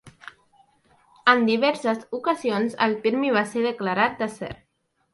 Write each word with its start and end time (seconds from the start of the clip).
En 1.33 1.43
diverses 1.51 2.03
ocasions 2.21 2.75
el 2.89 2.99
premi 3.07 3.33
va 3.39 3.47
ser 3.55 3.67
declarat 3.71 4.21
desert. 4.27 4.69